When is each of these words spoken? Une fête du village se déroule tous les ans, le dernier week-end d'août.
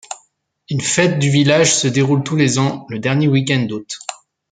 Une 0.71 0.81
fête 0.81 1.19
du 1.19 1.29
village 1.29 1.75
se 1.75 1.87
déroule 1.87 2.23
tous 2.23 2.35
les 2.35 2.57
ans, 2.57 2.87
le 2.89 2.97
dernier 2.97 3.27
week-end 3.27 3.61
d'août. 3.61 3.99